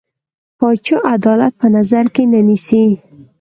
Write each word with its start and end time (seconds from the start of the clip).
پاچا 0.57 0.97
عدالت 1.15 1.53
په 1.61 1.67
نظر 1.75 2.05
کې 2.15 2.23
نه 2.31 2.39
نيسي. 2.47 2.85